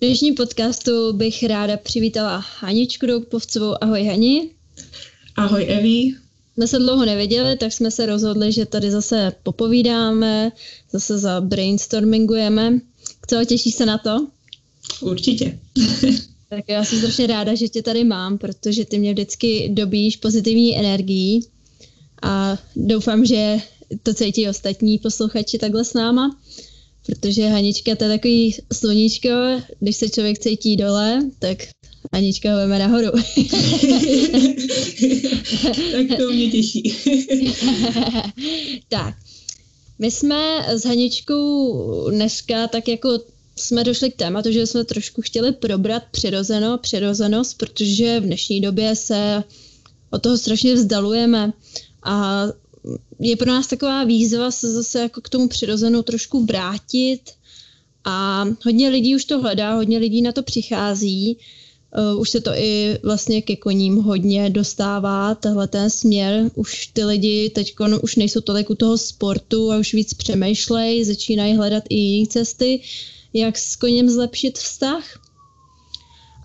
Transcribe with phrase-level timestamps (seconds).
[0.00, 3.74] dnešním podcastu bych ráda přivítala Haničku Doukpovcovou.
[3.80, 4.50] Ahoj Hani.
[5.36, 6.14] Ahoj Evi.
[6.54, 10.52] Jsme se dlouho neviděli, tak jsme se rozhodli, že tady zase popovídáme,
[10.92, 12.80] zase za brainstormingujeme.
[13.26, 14.26] Co, těší se na to?
[15.00, 15.58] Určitě.
[16.48, 20.78] tak já jsem strašně ráda, že tě tady mám, protože ty mě vždycky dobíš pozitivní
[20.78, 21.46] energií
[22.22, 23.58] a doufám, že
[24.02, 26.38] to cítí ostatní posluchači takhle s náma
[27.08, 29.28] protože Hanička to je takový sluníčko,
[29.80, 31.58] když se člověk cítí dole, tak
[32.12, 33.06] Anička ho veme nahoru.
[35.92, 36.82] tak to mě těší.
[38.88, 39.14] tak,
[39.98, 43.20] my jsme s Haničkou dneska tak jako
[43.56, 48.96] jsme došli k tématu, že jsme trošku chtěli probrat přirozeno, přirozenost, protože v dnešní době
[48.96, 49.44] se
[50.10, 51.52] od toho strašně vzdalujeme
[52.02, 52.44] a
[53.20, 57.20] je pro nás taková výzva se zase jako k tomu přirozenou trošku vrátit
[58.04, 61.38] a hodně lidí už to hledá, hodně lidí na to přichází.
[62.12, 66.50] Uh, už se to i vlastně ke koním hodně dostává, tahle ten směr.
[66.54, 71.56] Už ty lidi teď už nejsou tolik u toho sportu a už víc přemýšlej, začínají
[71.56, 72.80] hledat i jiné cesty,
[73.32, 75.27] jak s koněm zlepšit vztah.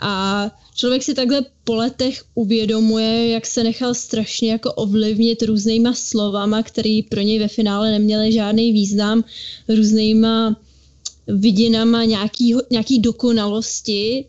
[0.06, 6.64] A člověk si takhle po letech uvědomuje, jak se nechal strašně jako ovlivnit různýma slovama,
[6.64, 9.24] který pro něj ve finále neměly žádný význam,
[9.68, 10.60] různýma
[11.28, 14.26] vidinama nějaký, nějaký dokonalosti,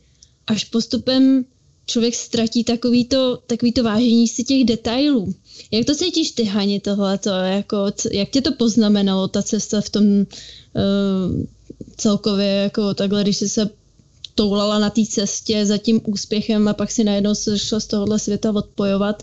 [0.47, 1.45] až postupem
[1.87, 5.35] člověk ztratí takovýto, takovýto vážení si těch detailů.
[5.71, 7.31] Jak to cítíš ty, Hani, tohleto?
[7.31, 10.25] Jako, jak tě to poznamenalo, ta cesta v tom uh,
[11.97, 13.71] celkově, jako takhle, když jsi se
[14.35, 18.19] toulala na té cestě za tím úspěchem a pak si najednou se šla z tohohle
[18.19, 19.23] světa odpojovat.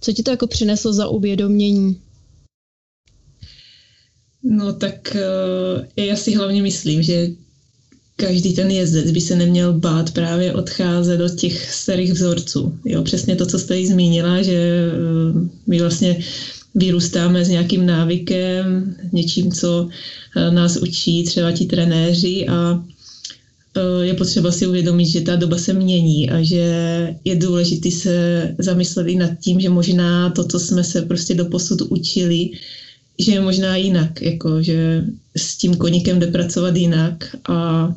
[0.00, 2.00] Co ti to jako přineslo za uvědomění?
[4.42, 7.28] No tak eh, já si hlavně myslím, že
[8.16, 12.78] každý ten jezdec by se neměl bát právě odcházet do těch starých vzorců.
[12.84, 16.24] Jo, přesně to, co jste jí zmínila, že eh, my vlastně
[16.74, 19.88] vyrůstáme s nějakým návykem, něčím, co
[20.36, 22.84] eh, nás učí třeba ti trenéři a
[24.02, 26.64] je potřeba si uvědomit, že ta doba se mění a že
[27.24, 31.44] je důležité se zamyslet i nad tím, že možná to, co jsme se prostě do
[31.44, 32.50] posud učili,
[33.18, 35.04] že je možná jinak, jako že
[35.36, 37.88] s tím koníkem jde pracovat jinak a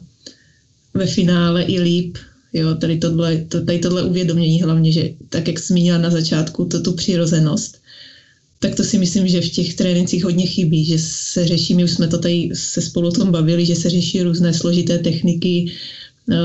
[0.93, 2.17] ve finále i líp.
[2.53, 6.81] Jo, tady tohle, to, tady tohle uvědomění hlavně, že tak, jak zmínila na začátku, to
[6.81, 7.77] tu přirozenost,
[8.61, 11.91] tak to si myslím, že v těch trénincích hodně chybí, že se řeší, my už
[11.91, 15.73] jsme to tady se spolu o tom bavili, že se řeší různé složité techniky,
[16.31, 16.35] eh,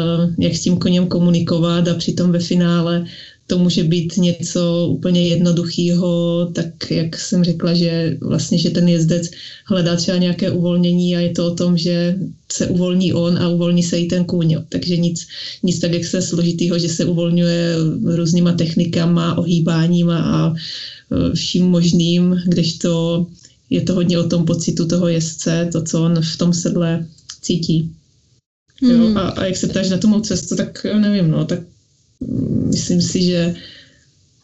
[0.41, 3.04] jak s tím koněm komunikovat a přitom ve finále
[3.47, 9.31] to může být něco úplně jednoduchého, tak jak jsem řekla, že vlastně, že ten jezdec
[9.65, 12.19] hledá třeba nějaké uvolnění a je to o tom, že
[12.53, 14.57] se uvolní on a uvolní se i ten kůň.
[14.69, 15.27] Takže nic,
[15.62, 17.75] nic tak jak se složitýho, že se uvolňuje
[18.05, 20.55] různýma technikama, ohýbáníma a
[21.34, 23.27] vším možným, kdežto
[23.71, 27.07] je to hodně o tom pocitu toho jezdce, to, co on v tom sedle
[27.43, 27.91] cítí.
[28.83, 29.17] Jo, hmm.
[29.17, 31.61] a, a jak se ptáš na tu mou cestu, tak nevím, no, tak
[32.71, 33.54] myslím si, že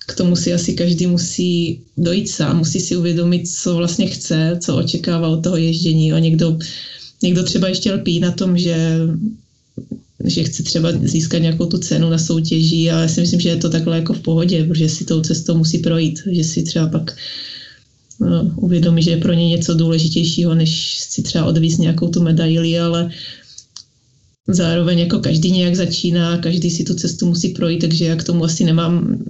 [0.07, 4.77] k tomu si asi každý musí dojít sám, musí si uvědomit, co vlastně chce, co
[4.77, 6.13] očekává od toho ježdění.
[6.13, 6.59] A někdo,
[7.23, 8.99] někdo třeba ještě lpí na tom, že
[10.25, 13.57] že chce třeba získat nějakou tu cenu na soutěži, ale já si myslím, že je
[13.57, 17.11] to takhle jako v pohodě, protože si tou cestou musí projít, že si třeba pak
[18.21, 22.79] no, uvědomí, že je pro ně něco důležitějšího, než si třeba odvízt nějakou tu medaili,
[22.79, 23.11] ale
[24.49, 28.45] zároveň jako každý nějak začíná, každý si tu cestu musí projít, takže já k tomu
[28.45, 29.25] asi nemám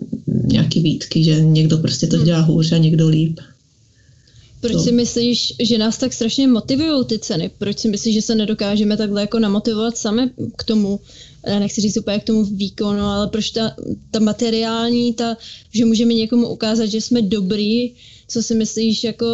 [0.45, 2.25] nějaký výtky, že někdo prostě to hmm.
[2.25, 3.41] dělá hůř a někdo líp.
[4.61, 4.79] Proč to.
[4.79, 7.51] si myslíš, že nás tak strašně motivují ty ceny?
[7.59, 11.01] Proč si myslíš, že se nedokážeme takhle jako namotivovat sami k tomu,
[11.47, 13.77] já nechci říct úplně k tomu výkonu, ale proč ta,
[14.11, 15.37] ta materiální, ta,
[15.75, 17.95] že můžeme někomu ukázat, že jsme dobrý,
[18.29, 19.27] co si myslíš, jako,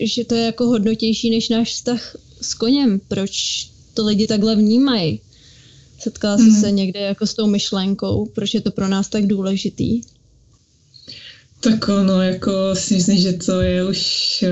[0.00, 3.00] že to je jako hodnotější než náš vztah s koněm?
[3.08, 5.20] Proč to lidi takhle vnímají?
[5.98, 6.60] Setkala jsi mm.
[6.60, 10.00] se někde jako s tou myšlenkou, proč je to pro nás tak důležitý?
[11.60, 14.50] Tak ono, jako si myslím, že to je už eh,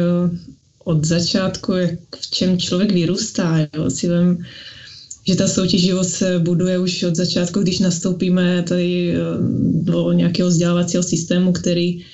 [0.85, 3.58] od začátku, jak v čem člověk vyrůstá.
[3.58, 3.90] Jo.
[3.90, 4.38] Si vem,
[5.26, 9.19] že ta soutěživost se buduje už od začátku, když nastoupíme tady eh,
[9.73, 12.05] do nějakého vzdělávacího systému, který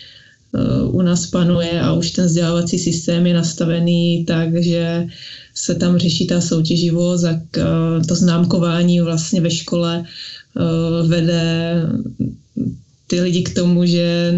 [0.90, 5.06] u nás panuje a už ten vzdělávací systém je nastavený tak, že
[5.54, 7.40] se tam řeší ta soutěživost a
[8.08, 10.04] to známkování vlastně ve škole
[11.06, 11.82] vede
[13.06, 14.34] ty lidi k tomu, že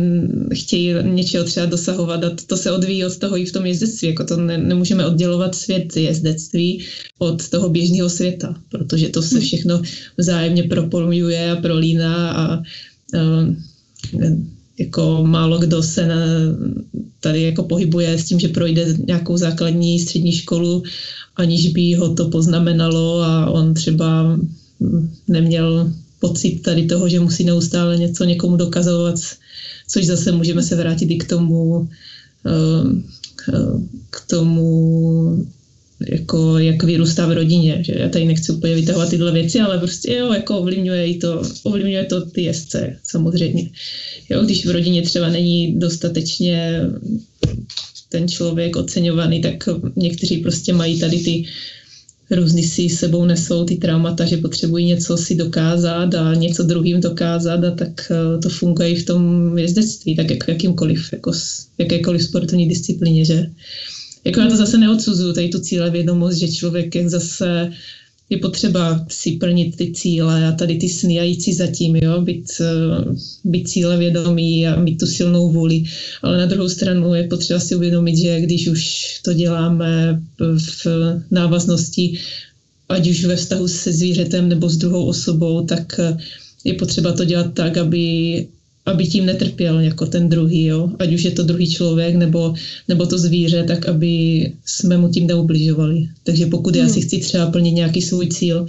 [0.55, 4.09] chtějí něčeho třeba dosahovat a to se odvíjí od toho i v tom jezdectví.
[4.09, 6.85] Jako to ne, nemůžeme oddělovat svět jezdectví
[7.19, 9.45] od toho běžného světa, protože to se hmm.
[9.45, 9.83] všechno
[10.19, 12.63] vzájemně propojuje a prolíná a, a
[14.79, 16.17] jako málo kdo se na,
[17.21, 20.83] tady jako pohybuje s tím, že projde nějakou základní střední školu,
[21.37, 24.39] aniž by ho to poznamenalo a on třeba
[25.29, 29.15] neměl pocit tady toho, že musí neustále něco někomu dokazovat,
[29.89, 31.89] což zase můžeme se vrátit i k tomu,
[32.47, 33.53] eh,
[34.11, 35.47] k tomu
[36.01, 40.15] jako jak vyrůstá v rodině, že já tady nechci úplně vytahovat tyhle věci, ale prostě
[40.15, 43.71] jo, jako ovlivňuje i to, ovlivňuje to ty jezdce samozřejmě.
[44.31, 46.81] Jo, když v rodině třeba není dostatečně
[48.09, 51.45] ten člověk oceňovaný, tak někteří prostě mají tady ty
[52.31, 57.65] různý si sebou nesou ty traumata, že potřebují něco si dokázat a něco druhým dokázat
[57.65, 61.33] a tak eh, to funguje i v tom jezdectví, tak jako jakýmkoliv, jako
[61.79, 63.47] jakékoliv sportovní disciplíně, že
[64.27, 67.71] jako já to zase neodsuzuju, tady tu cíle vědomost, že člověk je zase
[68.31, 72.21] je potřeba si plnit ty cíle a tady ty sny a jít si zatím, jo,
[72.21, 72.65] být, eh,
[73.45, 75.83] být cíle vědomí a mít tu silnou vůli.
[76.23, 78.83] Ale na druhou stranu je potřeba si uvědomit, že když už
[79.23, 80.87] to děláme v
[81.31, 82.19] návaznosti,
[82.89, 86.17] ať už ve vztahu se zvířetem nebo s druhou osobou, tak eh,
[86.65, 88.47] je potřeba to dělat tak, aby,
[88.87, 90.91] aby tím netrpěl jako ten druhý, jo?
[90.99, 92.55] ať už je to druhý člověk nebo,
[92.89, 94.13] nebo to zvíře, tak aby
[94.65, 96.09] jsme mu tím neubližovali.
[96.25, 96.85] Takže pokud hmm.
[96.85, 98.67] já si chci třeba plnit nějaký svůj cíl,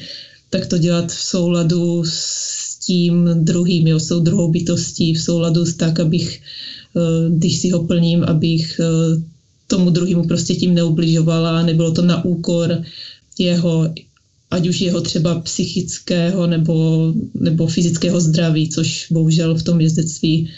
[0.49, 5.65] tak to dělat v souladu s tím druhým, jo, s tou druhou bytostí, v souladu
[5.65, 6.41] s tak, abych,
[6.97, 9.21] eh, když si ho plním, abych eh,
[9.67, 12.81] tomu druhému prostě tím neubližovala, nebylo to na úkor
[13.39, 13.93] jeho
[14.51, 20.49] ať už jeho třeba psychického nebo, nebo fyzického zdraví, což bohužel v tom jezdectví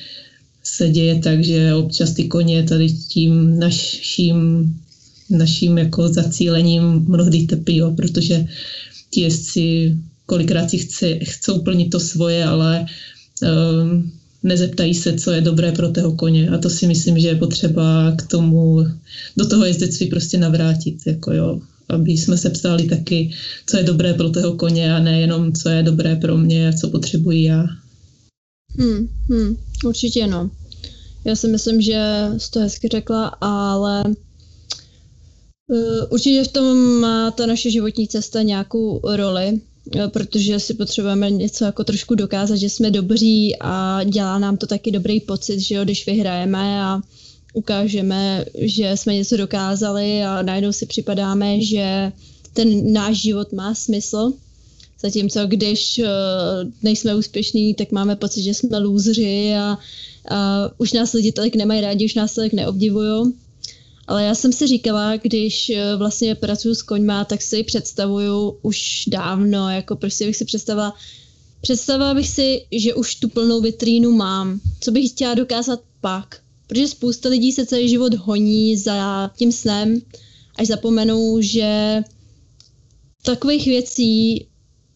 [0.64, 4.40] se děje tak, že občas ty koně tady tím naším,
[5.30, 8.46] naším jako zacílením mnohdy trpí, jo, protože
[9.10, 12.86] ti jezdci kolikrát si chce, chcou plnit to svoje, ale
[13.42, 14.12] um,
[14.44, 16.50] nezeptají se, co je dobré pro toho koně.
[16.50, 18.86] A to si myslím, že je potřeba k tomu,
[19.38, 20.98] do toho jezdectví prostě navrátit.
[21.06, 23.32] Jako jo aby jsme se ptali taky,
[23.66, 26.90] co je dobré pro toho koně a nejenom, co je dobré pro mě a co
[26.90, 27.66] potřebuji já.
[28.78, 30.52] Hmm, hmm, určitě no.
[31.26, 34.04] Já si myslím, že jsi to hezky řekla, ale
[35.68, 39.62] uh, určitě v tom má ta naše životní cesta nějakou roli,
[39.96, 44.68] uh, protože si potřebujeme něco jako trošku dokázat, že jsme dobří a dělá nám to
[44.68, 47.02] taky dobrý pocit, že jo, když vyhrajeme a
[47.54, 52.12] ukážeme, že jsme něco dokázali a najednou si připadáme, že
[52.54, 54.34] ten náš život má smysl.
[55.02, 56.06] Zatímco když uh,
[56.84, 59.78] nejsme úspěšní, tak máme pocit, že jsme lůzři a,
[60.30, 63.34] a už nás lidi tolik nemají rádi, už nás tolik neobdivují.
[64.08, 69.04] Ale já jsem si říkala, když uh, vlastně pracuji s koňma, tak si představuju už
[69.08, 70.94] dávno, jako prostě bych si představila,
[71.62, 74.60] představila bych si, že už tu plnou vitrínu mám.
[74.82, 76.42] Co bych chtěla dokázat pak?
[76.70, 80.02] Protože spousta lidí se celý život honí za tím snem,
[80.56, 82.02] až zapomenou, že
[83.22, 84.46] takových věcí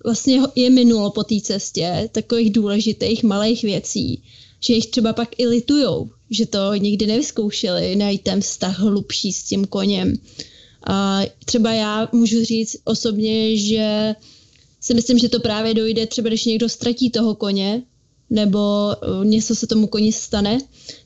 [0.04, 4.24] vlastně je minulo po té cestě, takových důležitých malých věcí,
[4.60, 9.44] že jich třeba pak i litujou, že to nikdy nevyzkoušeli, najít ten vztah hlubší s
[9.44, 10.14] tím koněm.
[10.88, 14.16] A třeba já můžu říct osobně, že
[14.82, 17.84] si myslím, že to právě dojde třeba, když někdo ztratí toho koně,
[18.30, 20.60] nebo eh, něco se tomu koni stane,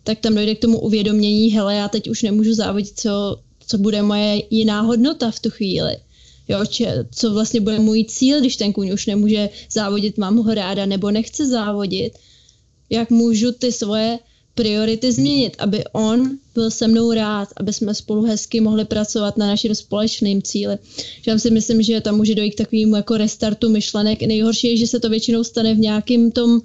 [0.04, 4.02] tak tam dojde k tomu uvědomění, hele, já teď už nemůžu závodit, co, co bude
[4.02, 5.98] moje jiná hodnota v tu chvíli.
[6.48, 10.54] Jo, če, co vlastně bude můj cíl, když ten kůň už nemůže závodit, mám ho
[10.54, 12.14] ráda nebo nechce závodit.
[12.90, 14.20] Jak můžu ty svoje
[14.58, 19.48] priority změnit, aby on byl se mnou rád, aby jsme spolu hezky mohli pracovat na
[19.48, 20.78] našem společném cíli.
[21.28, 24.22] Já si myslím, že tam může dojít k takovému jako restartu myšlenek.
[24.22, 26.62] Nejhorší je, že se to většinou stane v nějakém tom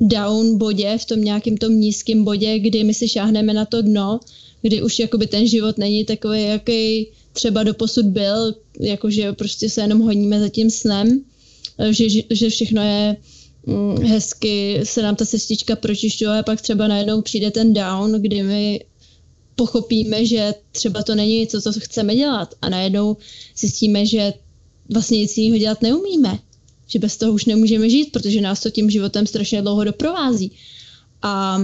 [0.00, 4.20] down bodě, v tom nějakém tom nízkém bodě, kdy my si šáhneme na to dno,
[4.62, 9.80] kdy už jakoby ten život není takový, jaký třeba do posud byl, jakože prostě se
[9.80, 11.24] jenom honíme za tím snem,
[11.90, 13.16] že, že všechno je
[13.66, 18.42] mm, hezky, se nám ta cestička pročišťuje a pak třeba najednou přijde ten down, kdy
[18.42, 18.80] my
[19.56, 23.16] pochopíme, že třeba to není něco, co chceme dělat a najednou
[23.56, 24.32] zjistíme, že
[24.92, 26.38] vlastně nic jiného dělat neumíme
[26.86, 30.52] že bez toho už nemůžeme žít, protože nás to tím životem strašně dlouho doprovází.
[31.22, 31.62] A,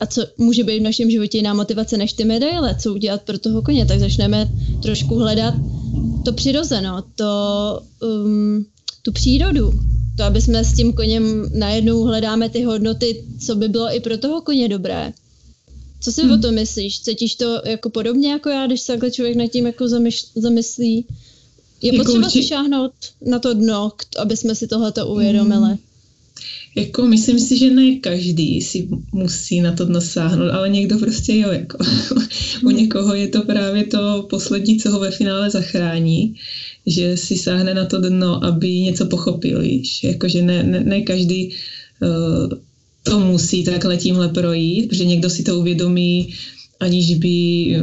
[0.00, 3.38] a co může být v našem životě jiná motivace než ty medaile, co udělat pro
[3.38, 4.48] toho koně, tak začneme
[4.82, 5.54] trošku hledat
[6.24, 7.32] to přirozeno, to,
[8.02, 8.66] um,
[9.02, 9.72] tu přírodu,
[10.16, 14.18] To, aby jsme s tím koněm najednou hledáme ty hodnoty, co by bylo i pro
[14.18, 15.12] toho koně dobré.
[16.00, 16.32] Co si hmm.
[16.32, 17.00] o tom myslíš?
[17.00, 21.06] Cítíš to jako podobně jako já, když se takhle člověk nad tím jako zamyš- zamyslí?
[21.82, 22.42] Je jako potřeba urči...
[22.42, 22.92] si šáhnout
[23.26, 25.68] na to dno, aby jsme si tohleto uvědomili.
[25.68, 25.78] Hmm.
[26.76, 31.36] Jako myslím si, že ne každý si musí na to dno sáhnout, ale někdo prostě
[31.36, 31.78] jo, jako.
[32.64, 32.76] U hmm.
[32.76, 36.34] někoho je to právě to poslední, co ho ve finále zachrání,
[36.86, 40.04] že si sáhne na to dno, aby něco pochopil, víš.
[40.04, 41.54] Jakože ne, ne, ne každý
[42.02, 42.58] uh,
[43.02, 46.34] to musí takhle tímhle projít, protože někdo si to uvědomí,
[46.80, 47.76] aniž by,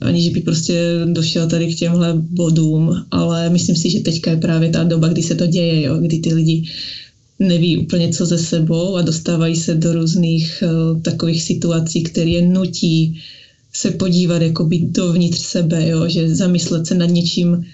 [0.00, 4.70] aniž by prostě došel tady k těmhle bodům, ale myslím si, že teďka je právě
[4.70, 6.62] ta doba, kdy se to děje, jo, kdy ty lidi
[7.38, 12.42] neví úplně co ze sebou a dostávají se do různých uh, takových situací, které je
[12.42, 13.20] nutí
[13.72, 17.64] se podívat jako být dovnitř sebe, jo, že zamyslet se nad něčím,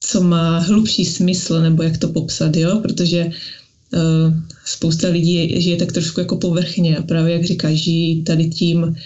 [0.00, 5.92] co má hlubší smysl, nebo jak to popsat, jo, protože uh, spousta lidí žije tak
[5.92, 8.96] trošku jako povrchně a právě jak říkáš, žijí tady tím,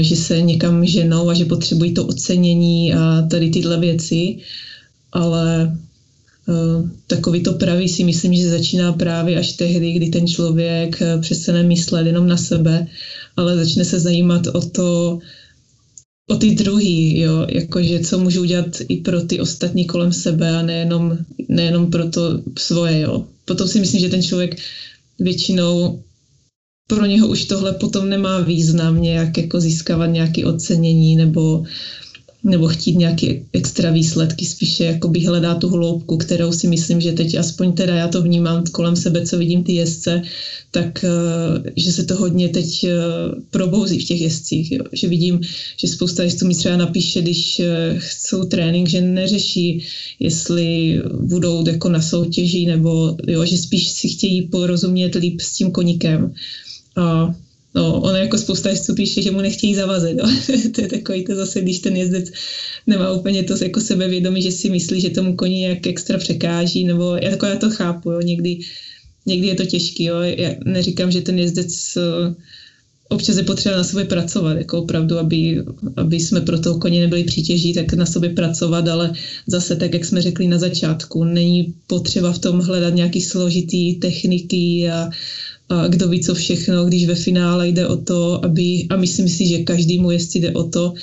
[0.00, 4.36] že se někam ženou a že potřebují to ocenění a tady tyhle věci,
[5.12, 5.76] ale
[6.48, 11.62] uh, takový to pravý si myslím, že začíná právě až tehdy, kdy ten člověk přestane
[11.62, 12.86] myslet jenom na sebe,
[13.36, 15.18] ale začne se zajímat o to,
[16.30, 20.62] o ty druhý, jo, jakože co můžu udělat i pro ty ostatní kolem sebe a
[20.62, 21.18] nejenom,
[21.48, 23.24] nejenom pro to svoje, jo.
[23.44, 24.56] Potom si myslím, že ten člověk
[25.18, 26.02] většinou
[26.86, 31.64] pro něho už tohle potom nemá význam nějak jako získávat nějaké ocenění nebo
[32.46, 37.12] nebo chtít nějaké extra výsledky, spíše jako bych hledá tu hloubku, kterou si myslím, že
[37.12, 40.22] teď aspoň teda já to vnímám kolem sebe, co vidím ty jezdce,
[40.70, 42.92] tak eh, že se to hodně teď eh,
[43.50, 44.84] probouzí v těch jezdcích, jo.
[44.92, 45.40] že vidím,
[45.76, 49.84] že spousta jezdců mi třeba napíše, když eh, chcou trénink, že neřeší,
[50.20, 55.70] jestli budou jako na soutěži, nebo jo, že spíš si chtějí porozumět líp s tím
[55.70, 56.32] koníkem.
[56.96, 57.34] A
[57.76, 60.16] No, ono jako spousta jezdců píše, že mu nechtějí zavazet.
[60.22, 60.28] No.
[60.74, 62.30] to je takový to zase, když ten jezdec
[62.86, 67.14] nemá úplně to jako sebevědomí, že si myslí, že tomu koni nějak extra překáží, nebo
[67.22, 68.20] já, jako já to chápu, jo.
[68.20, 68.58] Někdy,
[69.26, 70.04] někdy je to těžký.
[70.04, 70.20] Jo.
[70.20, 72.34] Já neříkám, že ten jezdec eh,
[73.08, 75.64] občas je potřeba na sobě pracovat, jako opravdu, aby,
[75.96, 79.12] aby jsme pro toho koně nebyli přítěží, tak na sobě pracovat, ale
[79.46, 84.88] zase tak, jak jsme řekli na začátku, není potřeba v tom hledat nějaký složitý techniky
[84.90, 85.10] a, a
[85.88, 89.58] kdo ví co všechno, když ve finále jde o to, aby, a myslím si, že
[89.58, 90.94] každému jezdci jde o to,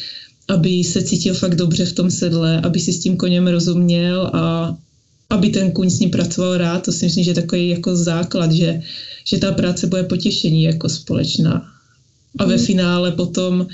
[0.47, 4.75] aby se cítil fakt dobře v tom sedle, aby si s tím koněm rozuměl a
[5.29, 8.51] aby ten kuň s ním pracoval rád, to si myslím, že je takový jako základ,
[8.51, 8.81] že,
[9.25, 11.69] že ta práce bude potěšení jako společná.
[12.39, 12.65] A ve mm.
[12.65, 13.67] finále potom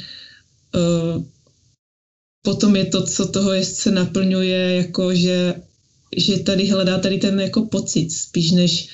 [0.76, 1.24] uh,
[2.42, 5.56] potom je to, co toho jezdce naplňuje, jako že,
[6.18, 8.90] že tady hledá tady ten jako pocit, spíš než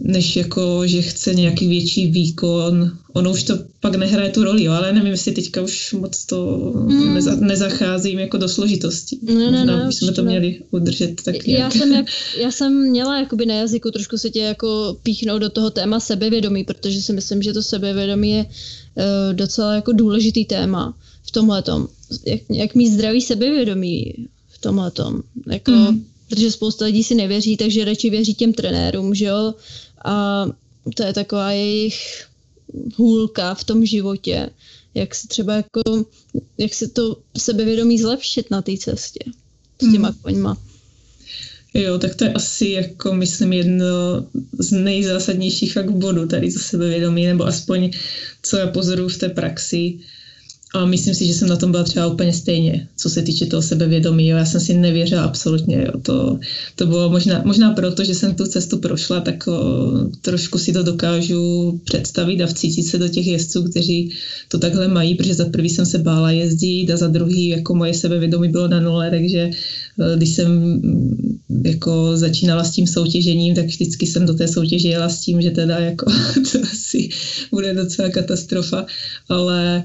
[0.00, 2.90] než jako, že chce nějaký větší výkon.
[3.12, 6.72] Ono už to pak nehraje tu roli, jo, ale nevím, jestli teďka už moc to
[6.74, 7.14] mm.
[7.14, 9.18] neza, nezacházím jako do složitosti.
[9.22, 10.30] Ne, ne, Možná ne, bychom to ne.
[10.30, 12.06] měli udržet tak já jsem, jak,
[12.38, 16.64] já jsem měla jakoby na jazyku trošku se tě jako píchnout do toho téma sebevědomí,
[16.64, 21.62] protože si myslím, že to sebevědomí je uh, docela jako důležitý téma v tomhle
[22.26, 24.14] Jak, jak mít zdravý sebevědomí
[24.48, 24.92] v tomhle
[25.46, 29.54] Jako, mm protože spousta lidí si nevěří, takže radši věří těm trenérům, že jo?
[30.04, 30.46] A
[30.96, 32.26] to je taková jejich
[32.96, 34.50] hůlka v tom životě,
[34.94, 36.06] jak se třeba jako,
[36.58, 39.20] jak se to sebevědomí zlepšit na té cestě
[39.82, 40.18] s těma hmm.
[40.22, 40.58] koňma.
[41.74, 43.86] Jo, tak to je asi, jako myslím, jedno
[44.58, 47.90] z nejzásadnějších fakt bodů tady za sebevědomí, nebo aspoň
[48.42, 49.98] co já pozoruju v té praxi,
[50.84, 54.28] myslím si, že jsem na tom byla třeba úplně stejně, co se týče toho sebevědomí.
[54.28, 54.36] Jo.
[54.36, 55.84] Já jsem si nevěřila absolutně.
[55.86, 56.00] Jo.
[56.02, 56.38] To,
[56.76, 59.90] to bylo možná, možná proto, že jsem tu cestu prošla, tak o,
[60.22, 64.12] trošku si to dokážu představit a vcítit se do těch jezdců, kteří
[64.48, 67.94] to takhle mají, protože za prvý jsem se bála jezdit a za druhý jako moje
[67.94, 73.66] sebevědomí bylo na nule, takže e, když jsem mm, jako začínala s tím soutěžením, tak
[73.66, 76.06] vždycky jsem do té soutěže jela s tím, že teda jako
[76.52, 77.08] to asi
[77.50, 78.86] bude docela katastrofa,
[79.28, 79.84] ale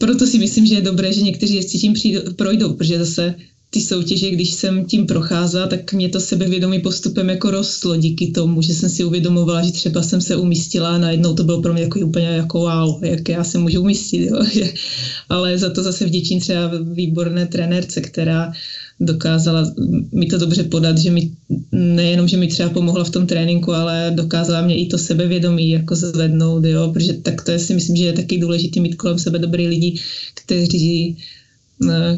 [0.00, 3.34] proto si myslím, že je dobré, že někteří jezdci tím přijdou, projdou, protože zase
[3.70, 8.62] ty soutěže, když jsem tím procházela, tak mě to sebevědomí postupem jako rostlo díky tomu,
[8.62, 11.82] že jsem si uvědomovala, že třeba jsem se umístila a najednou to bylo pro mě
[11.82, 14.26] jako úplně jako wow, jak já se můžu umístit.
[14.26, 14.42] Jo?
[15.28, 18.52] Ale za to zase vděčím třeba výborné trenérce, která
[19.00, 19.72] dokázala
[20.12, 21.30] mi to dobře podat, že mi
[21.72, 25.96] nejenom, že mi třeba pomohla v tom tréninku, ale dokázala mě i to sebevědomí jako
[25.96, 29.38] zvednout, jo, protože tak to je si myslím, že je taky důležité mít kolem sebe
[29.38, 30.00] dobrý lidi,
[30.34, 31.16] kteří,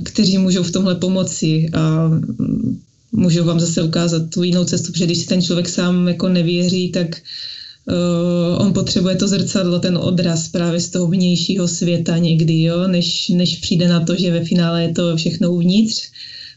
[0.03, 2.11] kteří můžou v tomhle pomoci a
[3.13, 6.89] můžu vám zase ukázat tu jinou cestu, protože když si ten člověk sám jako nevěří,
[6.89, 7.23] tak
[7.87, 13.29] uh, on potřebuje to zrcadlo, ten odraz právě z toho vnějšího světa někdy, jo, než,
[13.29, 16.03] než přijde na to, že ve finále je to všechno uvnitř,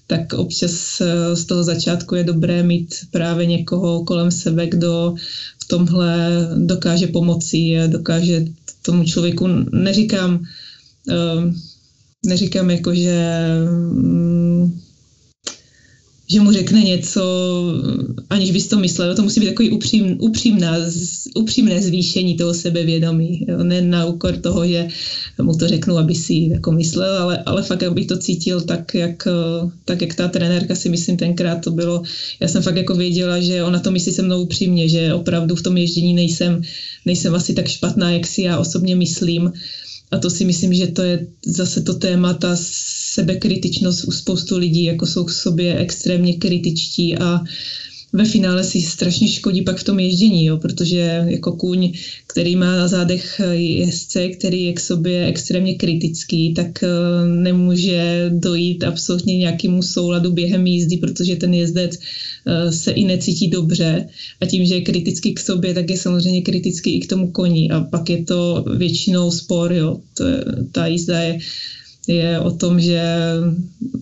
[0.07, 5.15] tak občas uh, z toho začátku je dobré mít právě někoho kolem sebe, kdo
[5.63, 8.45] v tomhle dokáže pomoci, dokáže
[8.81, 10.45] tomu člověku, neříkám,
[11.07, 11.53] uh,
[12.25, 14.81] neříkám jako, že um,
[16.27, 17.21] že mu řekne něco,
[18.29, 19.15] aniž bys to myslel.
[19.15, 20.77] To musí být takový upřím, upřímná,
[21.35, 23.45] upřímné zvýšení toho sebevědomí.
[23.47, 23.63] Jo?
[23.63, 24.87] Ne na úkor toho, že
[25.41, 29.27] mu to řeknu, aby si jako myslel, ale, ale fakt, abych to cítil tak jak,
[29.85, 32.01] tak, jak ta trenérka si myslím tenkrát to bylo.
[32.39, 35.61] Já jsem fakt jako věděla, že ona to myslí se mnou upřímně, že opravdu v
[35.61, 36.61] tom ježdění nejsem,
[37.05, 39.53] nejsem asi tak špatná, jak si já osobně myslím.
[40.11, 42.55] A to si myslím, že to je zase to téma, ta
[43.15, 47.39] sebekritičnost u spoustu lidí, jako jsou k sobě extrémně kritičtí a
[48.15, 51.91] ve finále si strašně škodí pak v tom ježdění, jo, protože jako kůň,
[52.27, 56.87] který má na zádech jezdce, který je k sobě extrémně kritický, tak eh,
[57.27, 64.07] nemůže dojít absolutně nějakému souladu během jízdy, protože ten jezdec eh, se i necítí dobře
[64.41, 67.69] a tím, že je kritický k sobě, tak je samozřejmě kritický i k tomu koni
[67.69, 69.99] a pak je to většinou spor, jo.
[70.13, 71.39] To je, ta jízda je
[72.07, 73.03] je o tom, že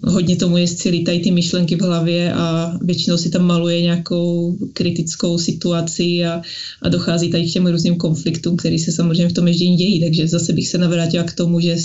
[0.04, 5.38] hodně tomu jezdci lítají ty myšlenky v hlavě a většinou si tam maluje nějakou kritickou
[5.38, 6.42] situaci a,
[6.82, 10.02] a dochází tady k těm různým konfliktům, který se samozřejmě v tom ježdění dějí.
[10.02, 11.76] Takže zase bych se navrátila k tomu, že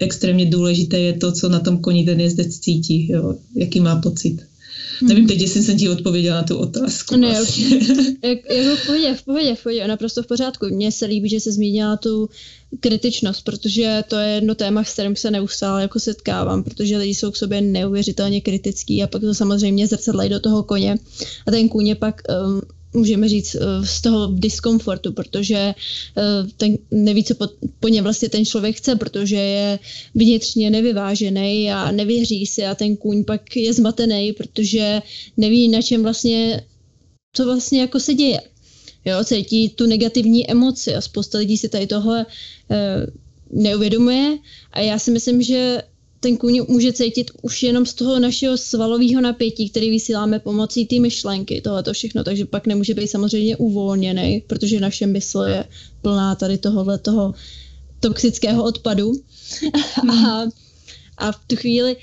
[0.00, 4.42] extrémně důležité je to, co na tom koni ten jezdec cítí, jo, jaký má pocit.
[5.00, 5.08] Hmm.
[5.08, 7.16] Nevím teď, jestli jsem ti odpověděla na tu otázku.
[7.16, 7.64] Ne, vlastně.
[8.22, 10.66] jak, jako v pohodě, v pohodě, v pohodě, naprosto v pořádku.
[10.66, 12.28] Mně se líbí, že se zmínila tu
[12.80, 17.30] kritičnost, protože to je jedno téma, s kterým se neustále jako setkávám, protože lidi jsou
[17.30, 20.96] k sobě neuvěřitelně kritický a pak to samozřejmě zrcadlají do toho koně
[21.46, 22.60] a ten kůň pak um,
[22.94, 25.74] můžeme říct, eh, z toho diskomfortu, protože eh,
[26.56, 27.48] ten neví, co po,
[27.80, 29.78] po něm vlastně ten člověk chce, protože je
[30.14, 35.02] vnitřně nevyvážený a nevěří si a ten kůň pak je zmatený, protože
[35.36, 36.64] neví, na čem vlastně,
[37.32, 38.40] co vlastně jako se děje.
[39.04, 42.26] Jo, cítí tu negativní emoci a spousta lidí si tady tohle
[42.70, 43.06] e,
[43.50, 44.38] neuvědomuje
[44.72, 45.82] a já si myslím, že
[46.24, 51.00] ten kůň může cítit už jenom z toho našeho svalového napětí, který vysíláme pomocí té
[51.00, 55.64] myšlenky, tohle všechno, takže pak nemůže být samozřejmě uvolněný, protože naše mysl je
[56.02, 57.34] plná tady tohohle toho
[58.00, 59.12] toxického odpadu.
[60.12, 60.42] a,
[61.18, 61.96] a v tu chvíli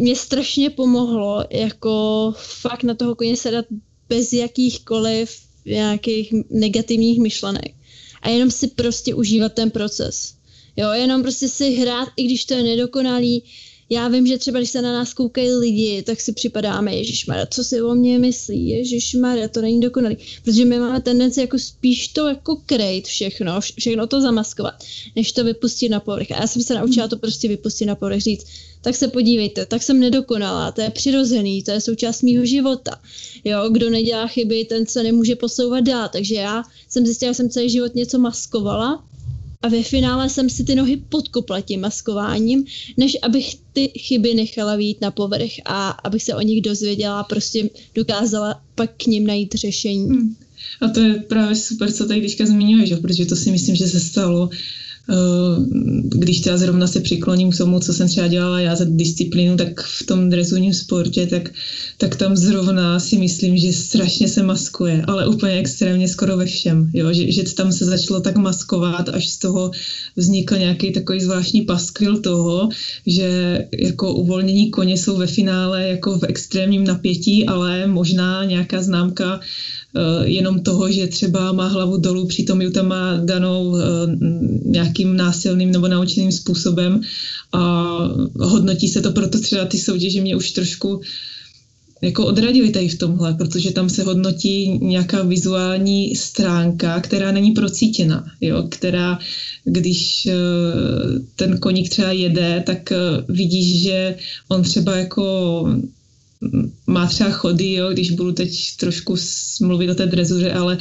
[0.00, 3.64] mě strašně pomohlo jako fakt na toho koně sedat
[4.08, 5.36] bez jakýchkoliv
[5.66, 7.74] nějakých negativních myšlenek
[8.22, 10.35] a jenom si prostě užívat ten proces.
[10.76, 13.42] Jo, jenom prostě si hrát, i když to je nedokonalý,
[13.90, 16.92] já vím, že třeba když se na nás koukají lidi, tak si připadáme,
[17.28, 18.84] Mara, co si o mě myslí,
[19.20, 20.16] Mara, to není dokonalý.
[20.44, 24.74] Protože my máme tendenci jako spíš to jako krejt všechno, všechno to zamaskovat,
[25.16, 26.30] než to vypustit na povrch.
[26.30, 28.46] A já jsem se naučila to prostě vypustit na povrch, říct,
[28.80, 33.00] tak se podívejte, tak jsem nedokonalá, to je přirozený, to je součást mýho života.
[33.44, 36.08] Jo, kdo nedělá chyby, ten se nemůže posouvat dál.
[36.12, 39.04] Takže já jsem zjistila, že jsem celý život něco maskovala
[39.62, 42.64] a ve finále jsem si ty nohy podkopla tím maskováním,
[42.96, 47.70] než abych ty chyby nechala výjít na povrch a abych se o nich dozvěděla, prostě
[47.94, 50.08] dokázala pak k ním najít řešení.
[50.08, 50.36] Hmm.
[50.80, 54.00] A to je právě super, co tady teďka zmiňuješ, protože to si myslím, že se
[54.00, 54.50] stalo
[56.02, 59.80] když třeba zrovna se přikloním k tomu, co jsem třeba dělala já za disciplínu, tak
[59.80, 61.50] v tom dresujním sportě, tak,
[61.98, 66.90] tak tam zrovna si myslím, že strašně se maskuje, ale úplně extrémně skoro ve všem,
[66.94, 67.12] jo?
[67.12, 69.70] Že, že tam se začalo tak maskovat, až z toho
[70.16, 72.68] vznikl nějaký takový zvláštní paskvil toho,
[73.06, 79.40] že jako uvolnění koně jsou ve finále jako v extrémním napětí, ale možná nějaká známka
[79.96, 83.82] Eh, jenom toho, že třeba má hlavu dolů, přitom ju tam má danou eh,
[84.96, 87.00] nějakým násilným nebo naučeným způsobem
[87.52, 87.60] a
[88.40, 91.00] hodnotí se to, proto třeba ty soutěže mě už trošku
[92.02, 98.24] jako odradili tady v tomhle, protože tam se hodnotí nějaká vizuální stránka, která není procítěna,
[98.40, 99.18] jo, která,
[99.64, 100.34] když eh,
[101.36, 102.92] ten koník třeba jede, tak
[103.28, 104.16] vidíš, že
[104.48, 105.24] on třeba jako
[106.86, 109.16] má třeba chody, jo, když budu teď trošku
[109.60, 110.78] mluvit o té drezuře, ale,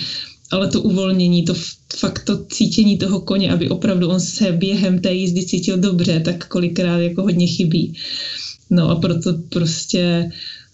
[0.51, 1.53] ale to uvolnění, to
[1.95, 6.47] fakt to cítění toho koně, aby opravdu on se během té jízdy cítil dobře, tak
[6.47, 7.93] kolikrát jako hodně chybí.
[8.69, 10.29] No a proto prostě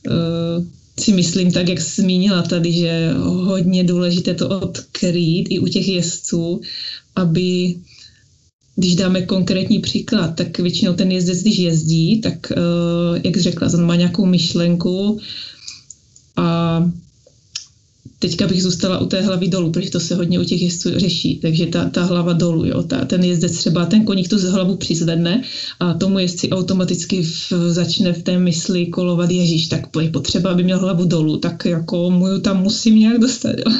[0.07, 0.65] uh,
[0.99, 6.61] si myslím, tak jak zmínila tady, že hodně důležité to odkrýt i u těch jezdců,
[7.15, 7.75] aby
[8.75, 13.85] když dáme konkrétní příklad, tak většinou ten jezdec, když jezdí, tak uh, jak řekla, on
[13.85, 15.19] má nějakou myšlenku,
[16.35, 16.91] A
[18.21, 21.39] teďka bych zůstala u té hlavy dolů, protože to se hodně u těch jezdců řeší,
[21.41, 25.41] takže ta, ta hlava dolů, jo, ta, ten jezdec třeba, ten koník tu hlavu přizvedne
[25.79, 30.63] a tomu jezdci automaticky v, začne v té mysli kolovat, ježíš, tak je potřeba, aby
[30.63, 33.73] měl hlavu dolů, tak jako mu tam musím nějak dostat, jo.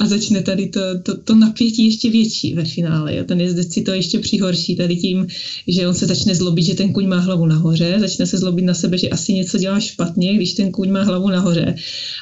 [0.00, 3.24] A začne tady to, to, to napětí ještě větší ve finále, jo.
[3.24, 5.26] ten jezdec si to ještě přihorší tady tím,
[5.68, 8.74] že on se začne zlobit, že ten kuň má hlavu nahoře, začne se zlobit na
[8.74, 11.74] sebe, že asi něco dělá špatně, když ten kuň má hlavu nahoře.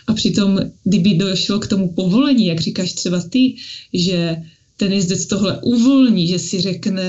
[0.07, 3.55] A přitom, kdyby došlo došlo k tomu povolení, jak říkáš třeba ty,
[3.93, 4.37] že
[4.77, 7.05] ten jezdec tohle uvolní, že si řekne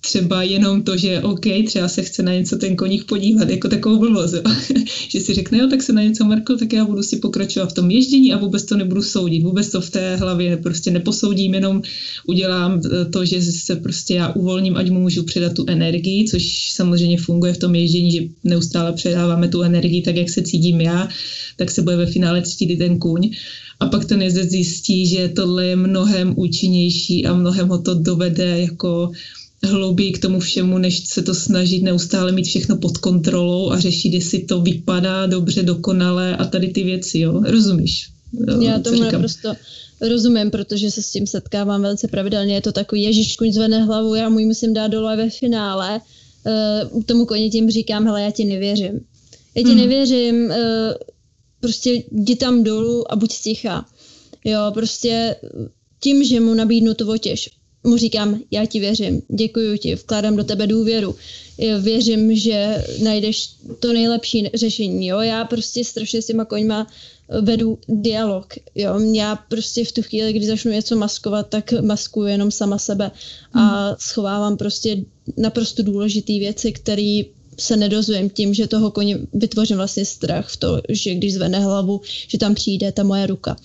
[0.00, 3.98] třeba jenom to, že OK, třeba se chce na něco ten koník podívat, jako takovou
[3.98, 4.34] blbost,
[5.08, 7.72] že si řekne, jo, tak se na něco mrkl, tak já budu si pokračovat v
[7.72, 11.82] tom ježdění a vůbec to nebudu soudit, vůbec to v té hlavě prostě neposoudím, jenom
[12.26, 12.80] udělám
[13.12, 17.52] to, že se prostě já uvolním, ať mu můžu předat tu energii, což samozřejmě funguje
[17.52, 21.08] v tom ježdění, že neustále předáváme tu energii tak, jak se cítím já,
[21.56, 23.30] tak se bude ve finále cítit i ten kůň.
[23.80, 28.60] A pak ten jezdec zjistí, že tohle je mnohem účinnější a mnohem ho to dovede
[28.60, 29.12] jako
[29.62, 34.14] hlouběji k tomu všemu, než se to snažit neustále mít všechno pod kontrolou a řešit,
[34.14, 37.42] jestli to vypadá dobře, dokonale a tady ty věci, jo.
[37.46, 38.08] Rozumíš?
[38.48, 39.52] Jo, Já tomu naprosto
[40.08, 42.54] rozumím, protože se s tím setkávám velice pravidelně.
[42.54, 46.00] Je to takový, Ježíš kuň zvedne hlavu, já mu musím dát dole ve finále.
[46.92, 49.00] Uh, tomu koni tím říkám, hele, já ti nevěřím.
[49.54, 49.78] Já ti hmm.
[49.78, 50.54] nevěřím, uh,
[51.60, 53.86] prostě jdi tam dolů a buď sticha.
[54.44, 55.36] Jo, prostě
[56.00, 57.50] tím, že mu nabídnu tu otěž,
[57.84, 61.16] mu říkám, já ti věřím, děkuji ti, vkládám do tebe důvěru,
[61.80, 66.86] věřím, že najdeš to nejlepší řešení, jo, já prostě strašně s těma koňma
[67.40, 72.50] vedu dialog, jo, já prostě v tu chvíli, kdy začnu něco maskovat, tak maskuju jenom
[72.50, 73.10] sama sebe
[73.52, 73.96] a hmm.
[73.98, 75.04] schovávám prostě
[75.36, 77.22] naprosto důležité věci, které
[77.60, 82.00] se nedozvím tím, že toho koně vytvořím vlastně strach v to, že když zvene hlavu,
[82.28, 83.56] že tam přijde ta moje ruka.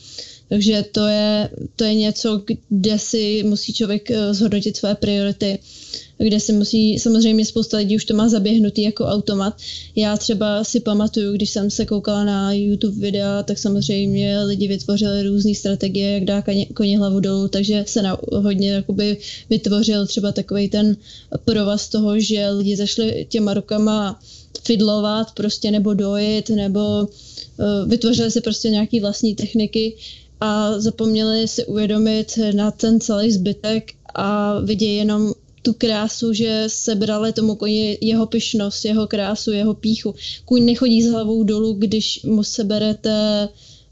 [0.50, 5.60] Takže to je, to je něco, kde si musí člověk eh, zhodnotit své priority
[6.18, 9.58] kde si musí, samozřejmě spousta lidí už to má zaběhnutý jako automat.
[9.96, 15.24] Já třeba si pamatuju, když jsem se koukala na YouTube videa, tak samozřejmě lidi vytvořili
[15.24, 19.18] různé strategie, jak dá koně hlavu dolů, takže se na, hodně jakoby
[19.50, 20.98] vytvořil třeba takový ten
[21.46, 24.20] provaz toho, že lidi zašli těma rukama
[24.64, 29.96] fidlovat prostě nebo dojit, nebo uh, vytvořili si prostě nějaký vlastní techniky
[30.42, 35.34] a zapomněli si uvědomit na ten celý zbytek a vidějí jenom
[35.66, 40.16] tu krásu, že sebrali tomu koni jeho pyšnost, jeho krásu, jeho píchu.
[40.46, 43.50] Kůň nechodí s hlavou dolů, když mu seberete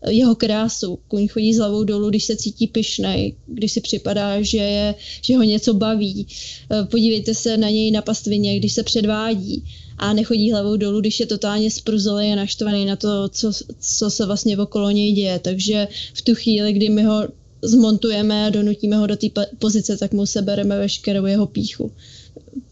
[0.10, 1.00] jeho krásu.
[1.08, 5.38] Kůň chodí s hlavou dolů, když se cítí pyšnej, když si připadá, že, je, že
[5.38, 6.28] ho něco baví.
[6.72, 9.64] Eh, podívejte se na něj na pastvině, když se předvádí
[9.98, 14.26] a nechodí hlavou dolů, když je totálně spruzelý a naštvaný na to, co, co se
[14.26, 15.40] vlastně okolo něj děje.
[15.40, 17.28] Takže v tu chvíli, kdy my ho
[17.64, 19.28] zmontujeme a donutíme ho do té
[19.60, 21.92] pozice, tak mu sebereme veškerou jeho píchu.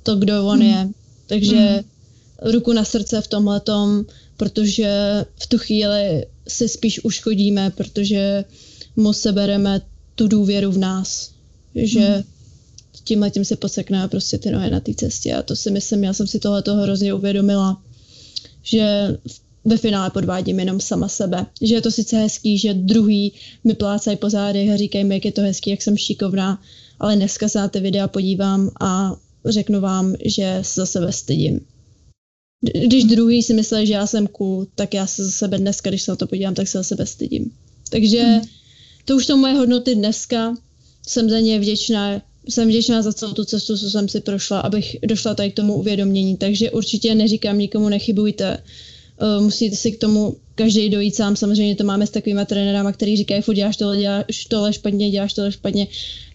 [0.04, 0.66] To, kdo on mm.
[0.66, 0.90] je.
[1.28, 2.52] Takže mm.
[2.52, 3.62] ruku na srdce v tomhle
[4.38, 8.46] protože v tu chvíli si spíš uškodíme, protože
[8.96, 9.82] mu sebereme
[10.16, 11.32] tu důvěru v nás.
[11.76, 12.24] Že mm.
[13.04, 15.34] tímhle tím se posekne prostě ty nohy na té cestě.
[15.34, 17.82] A to si myslím, já jsem si tohle hrozně uvědomila,
[18.64, 21.45] že v ve finále podvádím jenom sama sebe.
[21.62, 25.26] Že je to sice hezký, že druhý mi plácají po zádech a říkají mi, jak
[25.26, 26.62] je to hezký, jak jsem šikovná,
[27.00, 31.60] ale dneska se na ty videa podívám a řeknu vám, že se za sebe stydím.
[32.88, 36.02] Když druhý si myslí, že já jsem cool, tak já se za sebe dneska, když
[36.02, 37.52] se na to podívám, tak se za sebe stydím.
[37.89, 38.41] Takže hmm.
[39.06, 40.56] to už jsou moje hodnoty dneska.
[41.08, 42.21] Jsem za ně vděčná.
[42.50, 45.76] Jsem vděčná za celou tu cestu, co jsem si prošla, abych došla tady k tomu
[45.76, 46.38] uvědomění.
[46.38, 48.58] Takže určitě neříkám nikomu nechybujte
[49.40, 51.36] musíte si k tomu každý dojít sám.
[51.36, 55.34] Samozřejmě to máme s takovými trenérama, který říkají, furt děláš tohle, děláš tohle špatně, děláš
[55.34, 55.88] tohle špatně.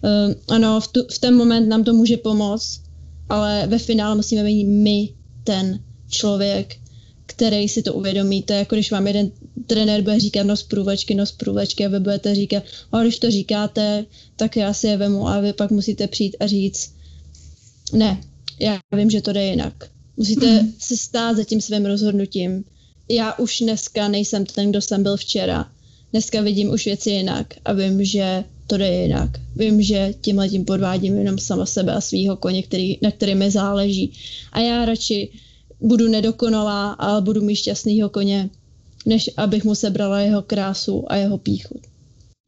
[0.03, 2.81] Uh, ano, v, tu, v ten moment nám to může pomoct,
[3.29, 5.09] ale ve finále musíme být my
[5.43, 6.75] ten člověk,
[7.25, 8.43] který si to uvědomí.
[8.43, 9.31] To je jako když vám jeden
[9.67, 14.05] trenér bude říkat nos průvečky, nos průvečky a vy budete říkat, a když to říkáte,
[14.35, 16.93] tak já si je vemu a vy pak musíte přijít a říct,
[17.93, 18.21] ne,
[18.59, 19.89] já vím, že to jde jinak.
[20.17, 20.73] Musíte mm.
[20.79, 22.63] se stát za tím svým rozhodnutím
[23.09, 25.71] já už dneska nejsem ten, kdo jsem byl včera.
[26.11, 29.29] Dneska vidím už věci jinak a vím, že to jde jinak.
[29.55, 33.51] Vím, že tímhle tím podvádím jenom sama sebe a svého koně, který, na který mi
[33.51, 34.11] záleží.
[34.51, 35.29] A já radši
[35.81, 38.49] budu nedokonalá, ale budu mít šťastného koně,
[39.05, 41.81] než abych mu sebrala jeho krásu a jeho píchu.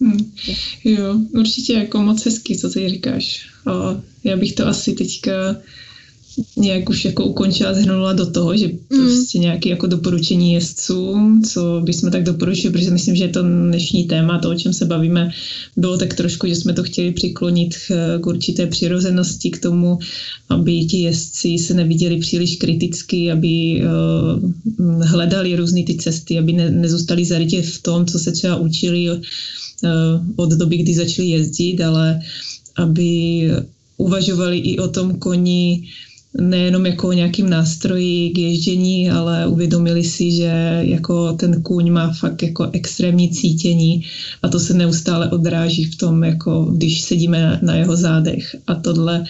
[0.02, 0.32] Hmm.
[0.84, 3.50] Jo, určitě jako moc hezký, co ty říkáš.
[3.68, 5.32] O, já bych to asi teďka
[6.58, 8.80] nějak už jako ukončila, zhrnula do toho, že mm.
[8.90, 11.16] prostě nějaké jako doporučení jezdců,
[11.50, 15.30] co bychom tak doporučili, protože myslím, že to dnešní téma, to, o čem se bavíme,
[15.78, 17.76] bylo tak trošku, že jsme to chtěli přiklonit
[18.22, 20.00] k určité přirozenosti, k tomu,
[20.50, 26.72] aby ti jezdci se neviděli příliš kriticky, aby uh, hledali různé ty cesty, aby ne,
[26.72, 29.20] nezůstali zarytě v tom, co se třeba učili uh,
[30.36, 32.20] od doby, kdy začali jezdit, ale
[32.76, 33.42] aby
[33.98, 35.84] uvažovali i o tom koni
[36.40, 42.44] nejenom jako nějakým nástroji k ježdění, ale uvědomili si, že jako ten kůň má fakt
[42.44, 44.02] jako extrémní cítění
[44.44, 49.24] a to se neustále odráží v tom, jako když sedíme na jeho zádech a tohle,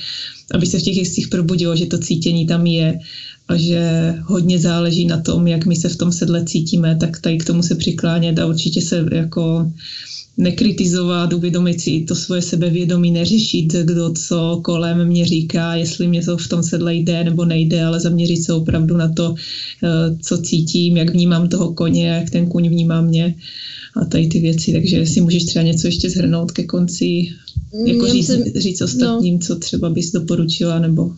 [0.54, 3.00] aby se v těch jezdcích probudilo, že to cítění tam je
[3.48, 7.38] a že hodně záleží na tom, jak my se v tom sedle cítíme, tak tady
[7.38, 9.72] k tomu se přiklánět a určitě se jako
[10.40, 16.38] nekritizovat, uvědomit si to svoje sebevědomí, neřešit, kdo co kolem mě říká, jestli mě to
[16.38, 19.36] v tom sedle jde nebo nejde, ale zaměřit se opravdu na to,
[19.84, 23.36] eh, co cítím, jak vnímám toho koně, jak ten kůň vnímá mě
[23.96, 24.74] a tady ty věci.
[24.74, 27.28] Takže si můžeš třeba něco ještě zhrnout ke konci,
[27.86, 29.40] jako říct, říct ostatním, no.
[29.40, 31.12] co třeba bys doporučila nebo...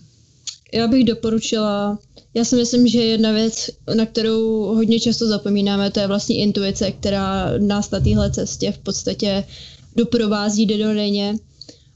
[0.74, 1.98] Já bych doporučila
[2.34, 6.92] já si myslím, že jedna věc, na kterou hodně často zapomínáme, to je vlastně intuice,
[6.92, 9.44] která nás na téhle cestě v podstatě
[9.96, 11.36] doprovází denně.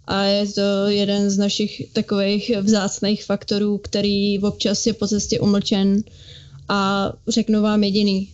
[0.08, 6.04] A je to jeden z našich takových vzácných faktorů, který občas je po cestě umlčen.
[6.70, 8.30] A řeknu vám jediný.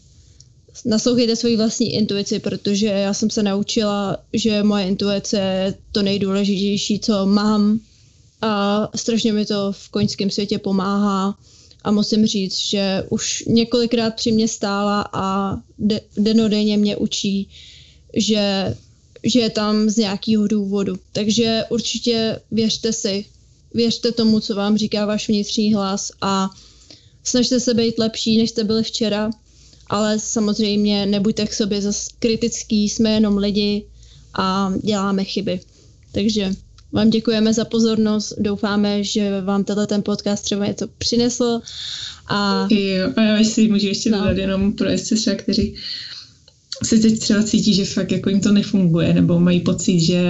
[0.86, 7.00] Naslouchejte svoji vlastní intuici, protože já jsem se naučila, že moje intuice je to nejdůležitější,
[7.00, 7.80] co mám.
[8.42, 11.38] A strašně mi to v koňském světě pomáhá
[11.84, 17.50] a musím říct, že už několikrát při mě stála a de- denodenně mě učí,
[18.14, 18.76] že,
[19.24, 20.96] že je tam z nějakého důvodu.
[21.12, 23.26] Takže určitě věřte si,
[23.74, 26.50] věřte tomu, co vám říká váš vnitřní hlas a
[27.24, 29.32] snažte se být lepší, než jste byli včera,
[29.88, 33.86] ale samozřejmě nebuďte k sobě zase kritický, jsme jenom lidi
[34.34, 35.60] a děláme chyby.
[36.12, 36.56] Takže
[36.92, 41.60] vám děkujeme za pozornost, doufáme, že vám tenhle ten podcast třeba něco přinesl.
[42.28, 42.68] A...
[42.70, 44.18] Jo, a já si můžu ještě no.
[44.18, 45.76] dodat jenom pro třeba, kteří
[46.84, 50.24] se teď třeba cítí, že fakt jako jim to nefunguje, nebo mají pocit, že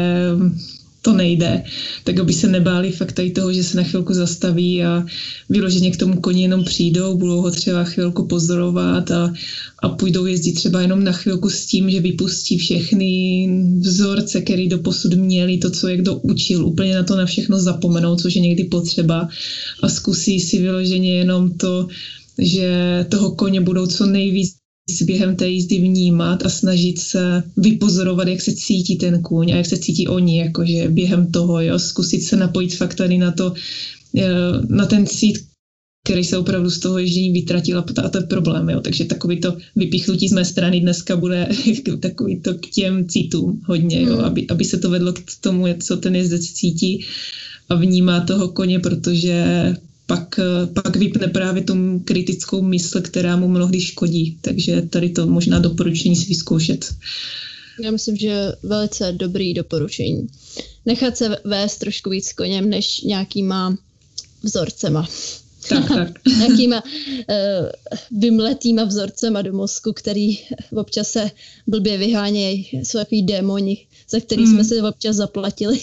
[1.02, 1.64] to nejde,
[2.04, 5.06] tak aby se nebáli fakt tady toho, že se na chvilku zastaví a
[5.50, 9.34] vyloženě k tomu koni jenom přijdou, budou ho třeba chvilku pozorovat a,
[9.84, 13.48] a půjdou jezdit třeba jenom na chvilku s tím, že vypustí všechny
[13.80, 17.60] vzorce, který do posud měli, to, co je kdo učil, úplně na to na všechno
[17.60, 19.28] zapomenou, což je někdy potřeba
[19.84, 21.88] a zkusí si vyloženě jenom to,
[22.40, 24.61] že toho koně budou co nejvíc
[25.02, 29.66] během té jízdy vnímat a snažit se vypozorovat, jak se cítí ten kůň a jak
[29.66, 33.54] se cítí oni, jakože během toho, jo, zkusit se napojit fakt tady na to,
[34.18, 34.30] eh,
[34.70, 35.38] na ten cít,
[36.06, 38.82] který se opravdu z toho ježdění vytratil a to je problém, jo.
[38.82, 41.50] Takže takový to vypíchnutí z mé strany dneska bude
[42.00, 44.26] takový to k těm cítům hodně, jo, mm.
[44.26, 47.06] aby, aby se to vedlo k tomu, co ten jezdec cítí
[47.70, 49.46] a vnímá toho koně, protože
[50.12, 54.38] pak, eh, pak vypne právě tu kritickou mysl, která mu mnohdy škodí.
[54.42, 56.94] Takže tady to možná doporučení si vyzkoušet.
[57.84, 60.28] Já myslím, že velice dobrý doporučení.
[60.86, 63.78] Nechat se vést trošku víc koněm, než nějakýma
[64.44, 65.08] vzorcema.
[65.70, 66.10] Tak, tak.
[66.38, 70.40] nějakýma uh, vymletýma vzorcema do mozku, který
[70.76, 71.32] občas se
[71.68, 73.78] blbě vyhánějí, takový démoni,
[74.12, 74.54] za který hmm.
[74.54, 75.80] jsme se občas zaplatili.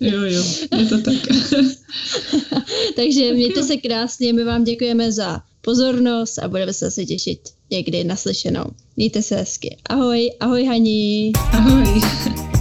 [0.00, 0.44] jo, jo,
[0.78, 1.14] je to tak.
[2.96, 7.40] Takže mějte se krásně, my vám děkujeme za pozornost a budeme se zase těšit
[7.70, 8.64] někdy naslyšenou.
[8.96, 9.76] Mějte se hezky.
[9.88, 11.32] Ahoj, ahoj Hani.
[11.52, 12.00] Ahoj.